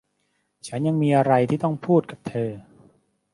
[0.67, 2.49] ฉันยังมีอะไรที่ต้องพูดกับเธอ